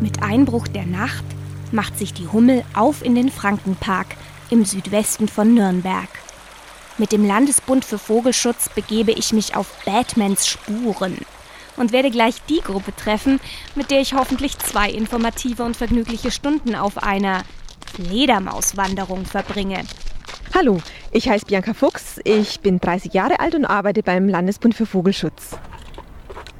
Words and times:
Mit 0.00 0.22
Einbruch 0.22 0.68
der 0.68 0.86
Nacht 0.86 1.24
macht 1.72 1.98
sich 1.98 2.12
die 2.12 2.28
Hummel 2.28 2.64
auf 2.74 3.04
in 3.04 3.14
den 3.14 3.30
Frankenpark 3.30 4.16
im 4.50 4.64
Südwesten 4.64 5.28
von 5.28 5.54
Nürnberg. 5.54 6.08
Mit 6.98 7.12
dem 7.12 7.26
Landesbund 7.26 7.84
für 7.84 7.98
Vogelschutz 7.98 8.68
begebe 8.68 9.12
ich 9.12 9.32
mich 9.32 9.56
auf 9.56 9.66
Batmans 9.84 10.46
Spuren 10.46 11.18
und 11.76 11.92
werde 11.92 12.10
gleich 12.10 12.36
die 12.48 12.60
Gruppe 12.60 12.94
treffen, 12.94 13.40
mit 13.74 13.90
der 13.90 14.00
ich 14.00 14.14
hoffentlich 14.14 14.58
zwei 14.58 14.90
informative 14.90 15.64
und 15.64 15.76
vergnügliche 15.76 16.30
Stunden 16.30 16.74
auf 16.74 16.98
einer 16.98 17.42
Fledermauswanderung 17.94 19.24
verbringe. 19.24 19.82
Hallo, 20.54 20.80
ich 21.10 21.28
heiße 21.28 21.46
Bianca 21.46 21.74
Fuchs, 21.74 22.20
ich 22.24 22.60
bin 22.60 22.78
30 22.78 23.12
Jahre 23.12 23.40
alt 23.40 23.54
und 23.54 23.64
arbeite 23.64 24.02
beim 24.02 24.28
Landesbund 24.28 24.74
für 24.74 24.86
Vogelschutz. 24.86 25.56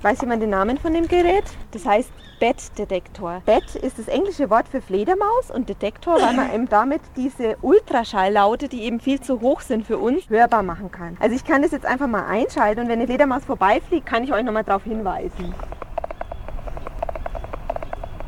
Weiß 0.05 0.21
jemand 0.21 0.43
den 0.43 0.51
Namen 0.51 0.77
von 0.77 0.93
dem 0.93 1.09
Gerät? 1.09 1.45
Das 1.71 1.87
heißt 1.87 2.11
Bat-Detektor. 2.39 3.41
Bat 3.47 3.75
ist 3.77 3.99
das 3.99 4.07
englische 4.07 4.51
Wort 4.51 4.69
für 4.69 4.83
Fledermaus 4.83 5.51
und 5.51 5.67
Detektor, 5.71 6.21
weil 6.21 6.35
man 6.35 6.53
eben 6.55 6.69
damit 6.69 7.01
diese 7.17 7.57
Ultraschalllaute, 7.63 8.69
die 8.69 8.83
eben 8.83 9.01
viel 9.01 9.19
zu 9.23 9.41
hoch 9.41 9.63
sind 9.63 9.87
für 9.87 9.97
uns, 9.97 10.29
hörbar 10.29 10.63
machen 10.63 10.91
kann. 10.91 11.17
Also 11.21 11.35
ich 11.35 11.43
kann 11.43 11.63
das 11.63 11.71
jetzt 11.71 11.87
einfach 11.87 12.07
mal 12.07 12.27
einschalten 12.27 12.83
und 12.83 12.89
wenn 12.89 12.99
eine 12.99 13.07
Fledermaus 13.07 13.47
vorbeifliegt, 13.47 14.05
kann 14.05 14.25
ich 14.25 14.35
euch 14.35 14.45
nochmal 14.45 14.65
darauf 14.65 14.85
hinweisen. 14.85 15.55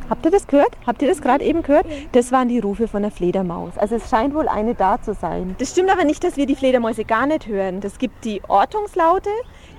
Habt 0.09 0.25
ihr 0.25 0.31
das 0.31 0.47
gehört? 0.47 0.71
Habt 0.87 1.03
ihr 1.03 1.09
das 1.09 1.21
gerade 1.21 1.45
eben 1.45 1.63
gehört? 1.63 1.85
Das 2.13 2.31
waren 2.31 2.49
die 2.49 2.61
Rufe 2.61 2.87
von 2.87 3.03
der 3.03 3.11
Fledermaus. 3.11 3.77
Also 3.77 3.97
es 3.97 4.09
scheint 4.09 4.35
wohl 4.35 4.49
eine 4.49 4.75
da 4.75 5.03
zu 5.03 5.15
sein. 5.15 5.57
Das 5.59 5.73
stimmt 5.73 5.91
aber 5.91 6.05
nicht, 6.05 6.23
dass 6.23 6.37
wir 6.37 6.47
die 6.47 6.55
Fledermäuse 6.55 7.05
gar 7.05 7.27
nicht 7.27 7.47
hören. 7.47 7.81
Es 7.83 7.99
gibt 7.99 8.25
die 8.25 8.41
Ortungslaute, 8.47 9.31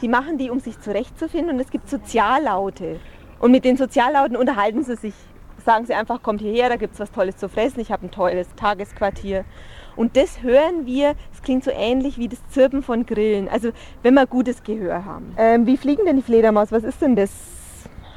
die 0.01 0.07
machen 0.07 0.37
die, 0.37 0.49
um 0.49 0.59
sich 0.59 0.79
zurechtzufinden. 0.79 1.55
Und 1.55 1.59
es 1.59 1.69
gibt 1.69 1.89
Soziallaute. 1.89 2.99
Und 3.39 3.51
mit 3.51 3.65
den 3.65 3.77
Soziallauten 3.77 4.35
unterhalten 4.35 4.83
sie 4.83 4.95
sich. 4.95 5.13
Sagen 5.65 5.85
sie 5.85 5.93
einfach, 5.93 6.23
kommt 6.23 6.39
hierher, 6.39 6.69
da 6.69 6.77
gibt 6.77 6.93
es 6.93 6.99
was 6.99 7.11
Tolles 7.11 7.35
zu 7.35 7.49
fressen, 7.49 7.81
ich 7.81 7.91
habe 7.91 8.05
ein 8.05 8.11
tolles 8.11 8.47
Tagesquartier. 8.55 9.43
Und 9.97 10.15
das 10.15 10.41
hören 10.41 10.85
wir, 10.85 11.15
es 11.33 11.41
klingt 11.41 11.65
so 11.65 11.71
ähnlich 11.71 12.17
wie 12.17 12.29
das 12.29 12.39
Zirpen 12.47 12.83
von 12.83 13.05
Grillen. 13.05 13.49
Also 13.49 13.71
wenn 14.01 14.13
wir 14.13 14.27
gutes 14.27 14.63
Gehör 14.63 15.03
haben. 15.03 15.33
Ähm, 15.37 15.65
wie 15.65 15.75
fliegen 15.75 16.05
denn 16.05 16.15
die 16.15 16.21
Fledermaus? 16.21 16.71
Was 16.71 16.83
ist 16.83 17.01
denn 17.01 17.17
das? 17.17 17.31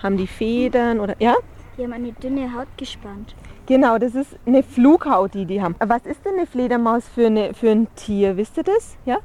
Haben 0.00 0.16
die 0.16 0.28
Federn 0.28 1.00
oder 1.00 1.16
ja? 1.18 1.34
Die 1.76 1.82
haben 1.82 1.92
eine 1.92 2.12
dünne 2.12 2.54
Haut 2.54 2.68
gespannt. 2.76 3.34
Genau, 3.66 3.98
das 3.98 4.14
ist 4.14 4.36
eine 4.46 4.62
Flughaut, 4.62 5.34
die 5.34 5.46
die 5.46 5.62
haben. 5.62 5.74
Was 5.78 6.04
ist 6.04 6.24
denn 6.24 6.34
eine 6.34 6.46
Fledermaus 6.46 7.08
für, 7.08 7.26
eine, 7.26 7.54
für 7.54 7.70
ein 7.70 7.88
Tier? 7.94 8.36
Wisst 8.36 8.56
ihr 8.58 8.64
das? 8.64 8.96
Ja? 9.06 9.18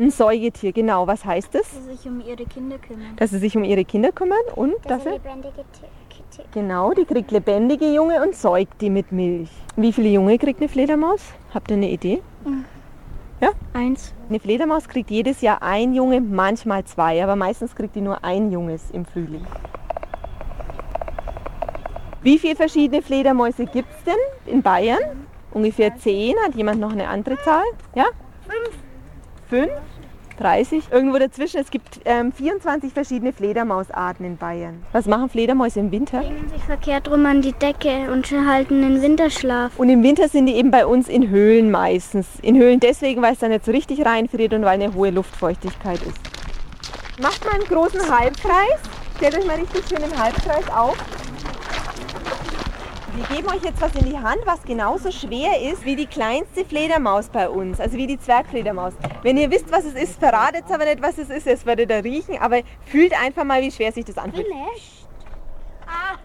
Ein 0.00 0.10
Säugetier, 0.10 0.72
genau. 0.72 1.06
Was 1.06 1.24
heißt 1.24 1.54
das? 1.54 1.68
Die 1.70 1.96
sich 1.96 2.06
um 2.06 2.20
ihre 2.20 2.46
Kinder 2.46 2.78
kümmern. 2.78 3.16
Dass 3.16 3.30
sie 3.30 3.38
sich 3.38 3.54
um 3.56 3.64
ihre 3.64 3.84
Kinder 3.84 4.12
kümmern 4.12 4.38
und 4.56 4.74
dass 4.86 5.02
sie... 5.02 5.10
lebendige 5.10 5.64
Tiere. 5.72 6.48
Genau, 6.54 6.92
die 6.92 7.04
kriegt 7.04 7.30
lebendige 7.32 7.92
Junge 7.92 8.22
und 8.22 8.34
säugt 8.34 8.80
die 8.80 8.88
mit 8.88 9.12
Milch. 9.12 9.50
Wie 9.76 9.92
viele 9.92 10.08
Junge 10.08 10.38
kriegt 10.38 10.60
eine 10.60 10.68
Fledermaus? 10.68 11.20
Habt 11.52 11.70
ihr 11.70 11.76
eine 11.76 11.90
Idee? 11.90 12.22
Eins. 13.72 14.14
Eine 14.28 14.40
Fledermaus 14.40 14.88
kriegt 14.88 15.10
jedes 15.10 15.40
Jahr 15.40 15.62
ein 15.62 15.94
Junge, 15.94 16.20
manchmal 16.20 16.84
zwei, 16.84 17.22
aber 17.22 17.36
meistens 17.36 17.74
kriegt 17.74 17.94
die 17.94 18.00
nur 18.00 18.24
ein 18.24 18.50
Junges 18.50 18.90
im 18.90 19.04
Frühling. 19.04 19.46
Wie 22.22 22.38
viele 22.38 22.56
verschiedene 22.56 23.00
Fledermäuse 23.00 23.66
gibt 23.66 23.88
es 23.90 24.04
denn 24.04 24.52
in 24.52 24.62
Bayern? 24.62 24.98
Ungefähr 25.52 25.96
zehn. 25.96 26.36
Hat 26.44 26.54
jemand 26.54 26.80
noch 26.80 26.92
eine 26.92 27.08
andere 27.08 27.38
Zahl? 27.42 27.64
Ja? 27.94 28.06
Fünf. 28.46 28.76
Fünf? 29.50 29.72
30? 30.38 30.84
Irgendwo 30.90 31.18
dazwischen. 31.18 31.60
Es 31.60 31.70
gibt 31.70 32.00
ähm, 32.04 32.32
24 32.32 32.92
verschiedene 32.92 33.32
Fledermausarten 33.32 34.24
in 34.24 34.36
Bayern. 34.36 34.82
Was 34.92 35.06
machen 35.06 35.28
Fledermäuse 35.28 35.80
im 35.80 35.90
Winter? 35.90 36.22
Legen 36.22 36.48
sich 36.48 36.62
verkehrt 36.62 37.10
rum 37.10 37.26
an 37.26 37.42
die 37.42 37.52
Decke 37.52 38.10
und 38.10 38.30
halten 38.30 38.80
den 38.80 39.02
Winterschlaf. 39.02 39.78
Und 39.78 39.88
im 39.90 40.02
Winter 40.04 40.28
sind 40.28 40.46
die 40.46 40.54
eben 40.54 40.70
bei 40.70 40.86
uns 40.86 41.08
in 41.08 41.28
Höhlen 41.28 41.70
meistens. 41.70 42.26
In 42.42 42.56
Höhlen 42.56 42.80
deswegen, 42.80 43.20
weil 43.20 43.34
es 43.34 43.40
da 43.40 43.48
nicht 43.48 43.64
so 43.64 43.72
richtig 43.72 44.06
reinfriert 44.06 44.54
und 44.54 44.62
weil 44.62 44.80
eine 44.80 44.94
hohe 44.94 45.10
Luftfeuchtigkeit 45.10 46.00
ist. 46.02 46.18
Macht 47.20 47.44
mal 47.44 47.54
einen 47.54 47.64
großen 47.64 48.00
Halbkreis. 48.00 48.80
Stellt 49.16 49.36
euch 49.36 49.46
mal 49.46 49.56
richtig 49.56 49.82
schön 49.88 50.02
im 50.02 50.16
Halbkreis 50.16 50.66
auf. 50.70 50.96
Wir 53.14 53.36
geben 53.36 53.48
euch 53.48 53.62
jetzt 53.62 53.80
was 53.80 53.94
in 53.94 54.08
die 54.08 54.18
Hand, 54.18 54.40
was 54.44 54.62
genauso 54.62 55.10
schwer 55.10 55.60
ist 55.60 55.84
wie 55.84 55.96
die 55.96 56.06
kleinste 56.06 56.64
Fledermaus 56.64 57.28
bei 57.28 57.48
uns, 57.48 57.80
also 57.80 57.96
wie 57.96 58.06
die 58.06 58.18
Zwergfledermaus. 58.18 58.92
Wenn 59.22 59.36
ihr 59.36 59.50
wisst, 59.50 59.70
was 59.72 59.84
es 59.84 59.94
ist, 59.94 60.18
verratet 60.18 60.64
es 60.66 60.72
aber 60.72 60.84
nicht, 60.84 61.02
was 61.02 61.18
es 61.18 61.28
ist, 61.28 61.46
es 61.46 61.66
werdet 61.66 61.90
ihr 61.90 62.04
riechen, 62.04 62.38
aber 62.38 62.60
fühlt 62.86 63.12
einfach 63.20 63.44
mal, 63.44 63.62
wie 63.62 63.70
schwer 63.70 63.90
sich 63.92 64.04
das 64.04 64.16
anfühlt. 64.16 64.46
Ah, 65.86 66.16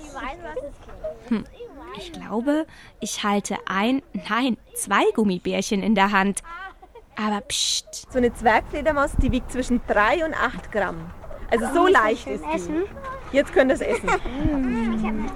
ich 0.00 0.14
weiß, 0.14 0.38
was 0.42 0.56
es 0.56 1.40
ist. 1.40 1.50
Ich 1.98 2.12
glaube, 2.12 2.66
ich 3.00 3.22
halte 3.22 3.56
ein, 3.66 4.02
nein, 4.28 4.56
zwei 4.74 5.04
Gummibärchen 5.14 5.82
in 5.82 5.94
der 5.94 6.12
Hand. 6.12 6.42
Aber 7.16 7.40
pst, 7.40 8.08
So 8.10 8.18
eine 8.18 8.32
Zwergfledermaus, 8.34 9.12
die 9.18 9.32
wiegt 9.32 9.50
zwischen 9.52 9.80
3 9.86 10.24
und 10.24 10.34
8 10.34 10.70
Gramm. 10.72 11.10
Also 11.50 11.66
so 11.72 11.86
leicht 11.86 12.26
ist 12.26 12.44
die. 12.44 12.54
Essen? 12.54 12.84
Jetzt 13.36 13.52
könnt 13.52 13.70
ihr 13.70 13.74
es 13.74 13.82
essen. 13.82 14.08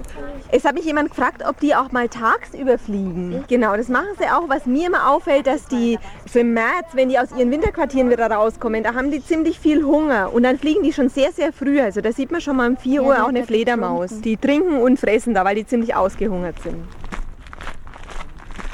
Es 0.53 0.65
hat 0.65 0.75
mich 0.75 0.83
jemand 0.83 1.11
gefragt, 1.11 1.43
ob 1.47 1.61
die 1.61 1.75
auch 1.75 1.93
mal 1.93 2.09
tagsüber 2.09 2.77
fliegen. 2.77 3.45
Genau, 3.47 3.77
das 3.77 3.87
machen 3.87 4.09
sie 4.19 4.25
auch. 4.25 4.49
Was 4.49 4.65
mir 4.65 4.87
immer 4.87 5.09
auffällt, 5.09 5.47
dass 5.47 5.65
die 5.67 5.97
so 6.29 6.39
im 6.39 6.53
März, 6.53 6.87
wenn 6.91 7.07
die 7.07 7.17
aus 7.17 7.29
ihren 7.31 7.51
Winterquartieren 7.51 8.09
wieder 8.09 8.29
rauskommen, 8.29 8.83
da 8.83 8.93
haben 8.93 9.11
die 9.11 9.23
ziemlich 9.23 9.57
viel 9.59 9.85
Hunger. 9.85 10.33
Und 10.33 10.43
dann 10.43 10.57
fliegen 10.57 10.83
die 10.83 10.91
schon 10.91 11.07
sehr, 11.07 11.31
sehr 11.31 11.53
früh. 11.53 11.79
Also 11.79 12.01
da 12.01 12.11
sieht 12.11 12.31
man 12.31 12.41
schon 12.41 12.57
mal 12.57 12.69
um 12.69 12.75
4 12.75 13.01
Uhr 13.01 13.23
auch 13.23 13.29
eine 13.29 13.45
Fledermaus. 13.45 14.19
Die 14.19 14.35
trinken 14.35 14.81
und 14.81 14.99
fressen 14.99 15.33
da, 15.33 15.45
weil 15.45 15.55
die 15.55 15.65
ziemlich 15.65 15.95
ausgehungert 15.95 16.61
sind. 16.61 16.83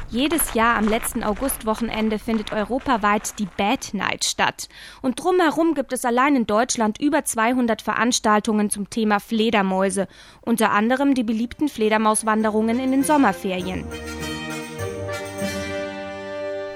Jedes 0.10 0.54
Jahr 0.54 0.78
am 0.78 0.88
letzten 0.88 1.24
Augustwochenende 1.24 2.20
findet 2.20 2.52
europaweit 2.52 3.40
die 3.40 3.48
Bad 3.58 3.94
Night 3.94 4.26
statt. 4.26 4.70
Und 5.02 5.22
drumherum 5.22 5.74
gibt 5.74 5.94
es 5.94 6.06
allein 6.06 6.36
in 6.36 6.48
Deutschland 6.48 7.00
über 7.02 7.26
200 7.26 7.82
Veranstaltungen 7.82 8.70
zum 8.70 8.90
Thema 8.90 9.20
Fledermäuse, 9.20 10.08
unter 10.42 10.72
anderem 10.72 11.14
die 11.14 11.24
beliebten 11.24 11.68
Fledermauswanderungen 11.68 12.80
in 12.80 12.92
den 12.92 13.04
Sommerferien. 13.04 13.86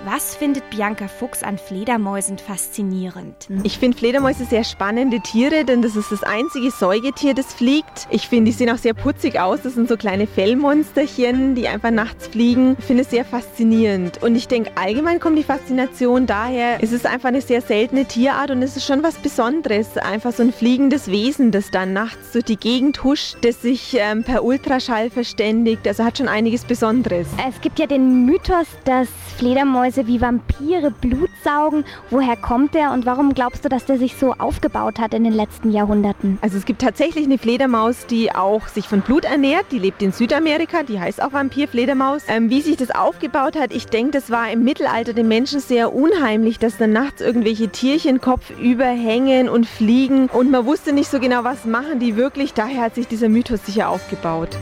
Was 0.04 0.36
findet 0.36 0.68
Bianca 0.72 1.08
Fuchs 1.08 1.44
an 1.44 1.60
Fledermäusen 1.60 2.40
faszinierend? 2.40 3.48
Ich 3.62 3.78
finde 3.78 3.96
Fledermäuse 3.96 4.46
sehr 4.46 4.64
spannende 4.64 5.20
Tiere, 5.20 5.64
denn 5.64 5.84
das 5.84 5.96
ist 5.96 6.12
das 6.12 6.24
einzige 6.24 6.72
Säugetier, 6.72 7.36
das 7.36 7.54
fliegt. 7.54 8.08
Ich 8.10 8.28
finde, 8.28 8.46
die 8.46 8.58
sehen 8.58 8.72
auch 8.72 8.80
sehr 8.80 8.96
putzig 8.96 9.40
aus. 9.40 9.62
Das 9.62 9.76
sind 9.76 9.88
so 9.88 9.98
kleine 9.98 10.26
Fellmonsterchen, 10.26 11.54
die 11.54 11.68
einfach 11.68 11.92
nachts 11.92 12.26
fliegen. 12.26 12.78
Ich 12.80 12.86
finde 12.86 13.04
es 13.04 13.12
sehr 13.12 13.24
faszinierend. 13.24 14.24
Und 14.24 14.36
ich 14.36 14.48
denke, 14.48 14.72
allgemein 14.74 15.20
kommt 15.20 15.38
die 15.38 15.44
Faszination 15.44 16.26
daher, 16.26 16.80
es 16.82 16.92
ist 16.94 17.06
einfach 17.06 17.30
eine 17.30 17.42
sehr 17.42 17.62
seltene 17.62 18.06
Tierart 18.06 18.50
und 18.50 18.64
es 18.64 18.76
ist 18.76 18.88
schon 18.88 19.04
was 19.04 19.18
Besonderes. 19.18 19.98
Einfach 19.98 20.32
so 20.32 20.42
ein 20.42 20.52
fliegendes 20.52 21.12
Wesen, 21.12 21.52
das 21.52 21.70
dann 21.70 21.94
nachts 21.94 22.32
durch 22.32 22.46
die 22.46 22.58
Gegend 22.58 23.04
huscht, 23.04 23.38
das 23.42 23.62
sich 23.62 23.96
ähm, 24.00 24.24
per 24.24 24.44
Ultraschall 24.44 25.12
verständigt. 25.12 25.88
Also 25.88 26.04
hat 26.04 26.18
schon 26.18 26.28
einiges 26.28 26.66
Besonderes. 26.66 27.28
Es 27.48 27.62
gibt 27.62 27.78
ja 27.78 27.86
den 27.86 28.26
Mythos, 28.26 28.66
dass 28.84 29.08
Fledermäuse 29.38 29.91
wie 29.96 30.22
Vampire 30.22 30.92
Blut 30.92 31.30
saugen. 31.44 31.84
Woher 32.10 32.36
kommt 32.38 32.74
der 32.74 32.92
und 32.92 33.06
warum 33.06 33.34
glaubst 33.34 33.66
du, 33.66 33.70
dass 33.70 33.86
der 33.86 33.98
sich 33.98 34.16
so 34.16 34.34
aufgebaut 34.34 35.00
hat 35.00 35.14
in 35.14 35.24
den 35.24 35.34
letzten 35.34 35.72
Jahrhunderten? 35.72 36.38
Also 36.42 36.58
es 36.58 36.66
gibt 36.66 36.82
tatsächlich 36.82 37.26
eine 37.26 37.38
Fledermaus, 37.38 38.06
die 38.06 38.34
auch 38.34 38.68
sich 38.68 38.88
von 38.88 39.02
Blut 39.02 39.26
ernährt. 39.26 39.66
Die 39.72 39.80
lebt 39.80 40.02
in 40.02 40.12
Südamerika, 40.12 40.84
die 40.84 41.00
heißt 41.00 41.22
auch 41.22 41.34
Vampirfledermaus. 41.34 42.24
Ähm, 42.28 42.50
wie 42.50 42.62
sich 42.62 42.78
das 42.78 42.92
aufgebaut 42.92 43.60
hat, 43.60 43.74
ich 43.74 43.88
denke, 43.88 44.12
das 44.12 44.32
war 44.32 44.50
im 44.52 44.64
Mittelalter 44.64 45.14
den 45.14 45.28
Menschen 45.28 45.60
sehr 45.60 45.94
unheimlich, 45.94 46.60
dass 46.60 46.78
dann 46.78 46.94
nachts 46.94 47.22
irgendwelche 47.22 47.70
Tierchen 47.70 48.22
kopfüber 48.22 48.86
hängen 48.86 49.50
und 49.50 49.68
fliegen 49.68 50.28
und 50.28 50.52
man 50.52 50.66
wusste 50.66 50.94
nicht 50.94 51.10
so 51.10 51.20
genau, 51.20 51.44
was 51.44 51.66
machen 51.66 52.00
die 52.00 52.16
wirklich. 52.16 52.54
Daher 52.54 52.84
hat 52.84 52.96
sich 52.96 53.08
dieser 53.08 53.30
Mythos 53.30 53.66
sicher 53.66 53.90
aufgebaut. 53.90 54.58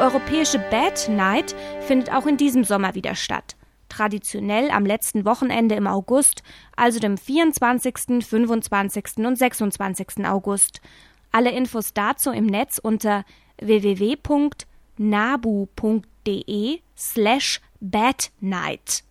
Europäische 0.00 0.58
Bad 0.70 1.08
Night 1.08 1.54
findet 1.86 2.12
auch 2.12 2.26
in 2.26 2.36
diesem 2.36 2.64
Sommer 2.64 2.94
wieder 2.94 3.14
statt. 3.14 3.56
traditionell 3.90 4.70
am 4.70 4.86
letzten 4.86 5.24
Wochenende 5.26 5.74
im 5.74 5.86
August, 5.86 6.42
also 6.76 7.00
dem 7.00 7.18
24., 7.18 8.24
25. 8.24 9.18
und 9.18 9.36
26. 9.36 10.24
August. 10.26 10.80
Alle 11.32 11.50
Infos 11.50 11.92
dazu 11.92 12.30
im 12.30 12.46
Netz 12.46 12.78
unter 12.78 13.24
www.nabu.de 13.60 14.48
slash 16.96 17.60
badnight. 17.80 19.04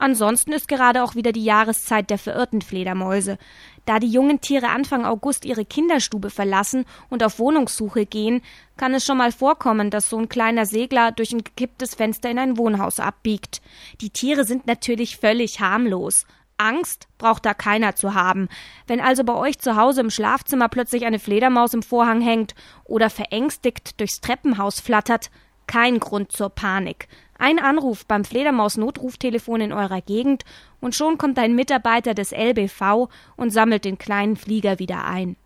Ansonsten 0.00 0.52
ist 0.52 0.66
gerade 0.66 1.04
auch 1.04 1.14
wieder 1.14 1.30
die 1.30 1.44
Jahreszeit 1.44 2.08
der 2.08 2.16
verirrten 2.16 2.62
Fledermäuse. 2.62 3.36
Da 3.84 3.98
die 3.98 4.10
jungen 4.10 4.40
Tiere 4.40 4.70
Anfang 4.70 5.04
August 5.04 5.44
ihre 5.44 5.66
Kinderstube 5.66 6.30
verlassen 6.30 6.86
und 7.10 7.22
auf 7.22 7.38
Wohnungssuche 7.38 8.06
gehen, 8.06 8.40
kann 8.78 8.94
es 8.94 9.04
schon 9.04 9.18
mal 9.18 9.30
vorkommen, 9.30 9.90
dass 9.90 10.08
so 10.08 10.16
ein 10.16 10.30
kleiner 10.30 10.64
Segler 10.64 11.12
durch 11.12 11.32
ein 11.32 11.44
gekipptes 11.44 11.94
Fenster 11.94 12.30
in 12.30 12.38
ein 12.38 12.56
Wohnhaus 12.56 12.98
abbiegt. 12.98 13.60
Die 14.00 14.08
Tiere 14.08 14.44
sind 14.44 14.66
natürlich 14.66 15.18
völlig 15.18 15.60
harmlos. 15.60 16.24
Angst 16.56 17.06
braucht 17.18 17.44
da 17.44 17.52
keiner 17.52 17.94
zu 17.94 18.14
haben. 18.14 18.48
Wenn 18.86 19.02
also 19.02 19.22
bei 19.22 19.34
euch 19.34 19.58
zu 19.58 19.76
Hause 19.76 20.00
im 20.00 20.10
Schlafzimmer 20.10 20.70
plötzlich 20.70 21.04
eine 21.04 21.18
Fledermaus 21.18 21.74
im 21.74 21.82
Vorhang 21.82 22.22
hängt 22.22 22.54
oder 22.84 23.10
verängstigt 23.10 24.00
durchs 24.00 24.22
Treppenhaus 24.22 24.80
flattert, 24.80 25.30
kein 25.70 26.00
Grund 26.00 26.32
zur 26.32 26.50
Panik. 26.50 27.06
Ein 27.38 27.60
Anruf 27.60 28.04
beim 28.04 28.24
Fledermaus-Notruftelefon 28.24 29.60
in 29.60 29.72
eurer 29.72 30.00
Gegend 30.00 30.44
und 30.80 30.96
schon 30.96 31.16
kommt 31.16 31.38
ein 31.38 31.54
Mitarbeiter 31.54 32.12
des 32.12 32.32
LBV 32.32 33.08
und 33.36 33.50
sammelt 33.50 33.84
den 33.84 33.96
kleinen 33.96 34.34
Flieger 34.34 34.80
wieder 34.80 35.04
ein. 35.04 35.36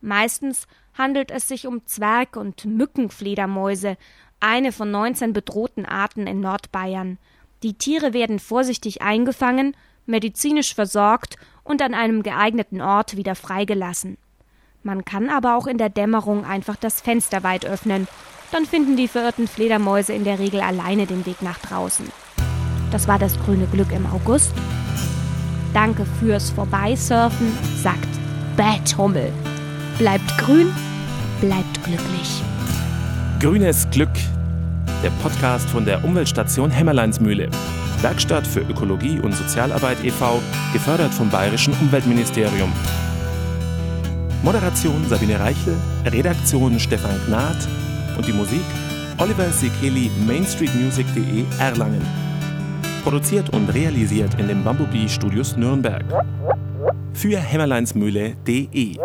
Meistens 0.00 0.66
handelt 0.98 1.30
es 1.30 1.46
sich 1.46 1.68
um 1.68 1.86
Zwerg- 1.86 2.36
und 2.36 2.64
Mückenfledermäuse, 2.64 3.96
eine 4.40 4.72
von 4.72 4.90
19 4.90 5.32
bedrohten 5.32 5.86
Arten 5.86 6.26
in 6.26 6.40
Nordbayern. 6.40 7.16
Die 7.62 7.74
Tiere 7.74 8.12
werden 8.12 8.40
vorsichtig 8.40 9.00
eingefangen, 9.00 9.76
medizinisch 10.06 10.74
versorgt 10.74 11.36
und 11.62 11.82
an 11.82 11.94
einem 11.94 12.24
geeigneten 12.24 12.80
Ort 12.80 13.16
wieder 13.16 13.36
freigelassen. 13.36 14.18
Man 14.82 15.04
kann 15.04 15.30
aber 15.30 15.56
auch 15.56 15.68
in 15.68 15.78
der 15.78 15.88
Dämmerung 15.88 16.44
einfach 16.44 16.74
das 16.74 17.00
Fenster 17.00 17.44
weit 17.44 17.64
öffnen 17.64 18.08
dann 18.50 18.64
finden 18.64 18.96
die 18.96 19.08
verirrten 19.08 19.48
Fledermäuse 19.48 20.12
in 20.12 20.24
der 20.24 20.38
Regel 20.38 20.60
alleine 20.60 21.06
den 21.06 21.26
Weg 21.26 21.42
nach 21.42 21.58
draußen. 21.58 22.06
Das 22.90 23.08
war 23.08 23.18
das 23.18 23.38
grüne 23.40 23.66
Glück 23.66 23.92
im 23.92 24.06
August. 24.06 24.52
Danke 25.74 26.06
fürs 26.18 26.50
Vorbeisurfen, 26.50 27.52
sagt 27.82 28.08
Bad 28.56 28.96
Hummel. 28.96 29.32
Bleibt 29.98 30.38
grün, 30.38 30.72
bleibt 31.40 31.84
glücklich. 31.84 32.42
Grünes 33.40 33.86
Glück, 33.90 34.08
der 35.02 35.10
Podcast 35.22 35.68
von 35.68 35.84
der 35.84 36.04
Umweltstation 36.04 36.70
Hämmerleinsmühle. 36.70 37.50
Werkstatt 38.00 38.46
für 38.46 38.60
Ökologie 38.60 39.20
und 39.20 39.34
Sozialarbeit 39.34 40.02
e.V., 40.04 40.40
gefördert 40.72 41.12
vom 41.12 41.28
Bayerischen 41.30 41.74
Umweltministerium. 41.80 42.72
Moderation 44.42 45.04
Sabine 45.08 45.40
Reichel, 45.40 45.76
Redaktion 46.04 46.78
Stefan 46.78 47.18
Gnad, 47.26 47.56
und 48.16 48.26
die 48.26 48.32
Musik 48.32 48.64
Oliver 49.18 49.50
Sekeli 49.50 50.10
mainstreetmusic.de 50.26 51.44
Erlangen. 51.58 52.02
Produziert 53.02 53.50
und 53.50 53.68
realisiert 53.72 54.38
in 54.38 54.48
den 54.48 54.62
Bumblebee 54.62 55.08
Studios 55.08 55.56
Nürnberg. 55.56 56.04
Für 57.14 57.38
hämmerleinsmühle.de 57.38 58.98